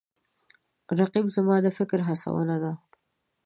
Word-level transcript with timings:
رقیب 0.99 1.25
زما 1.35 1.55
د 1.61 1.67
فکر 1.77 1.99
هڅونه 2.07 2.55
ده 2.63 2.71